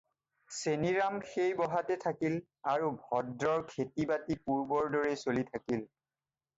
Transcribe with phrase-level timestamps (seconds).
[0.59, 2.39] চেনিৰাম সেই বহাতে থাকিল
[2.73, 5.91] আৰু ভদ্ৰৰ খেতি-বাতি পূৰ্বৰ দৰেই চলি থাকিল।